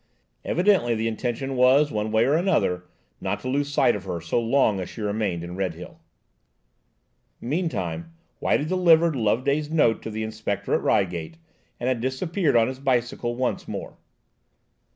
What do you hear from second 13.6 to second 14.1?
more.